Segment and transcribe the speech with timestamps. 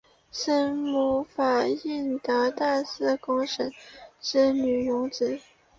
[0.31, 3.71] 生母法印德大寺公审
[4.19, 5.39] 之女荣子。